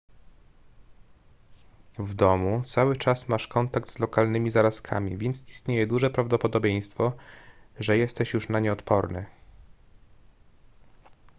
w 1.99 2.13
domu 2.13 2.63
cały 2.65 2.95
czas 2.95 3.29
masz 3.29 3.47
kontakt 3.47 3.89
z 3.89 3.99
lokalnymi 3.99 4.51
zarazkami 4.51 5.17
więc 5.17 5.49
istnieje 5.49 5.87
duże 5.87 6.09
prawdopodobieństwo 6.09 7.13
że 7.79 7.97
jesteś 7.97 8.33
już 8.33 8.49
na 8.49 8.59
nie 8.59 8.73
odporny 8.73 9.25